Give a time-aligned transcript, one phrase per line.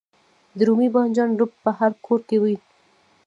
[0.57, 2.55] د رومي بانجان رب په هر کور کې وي.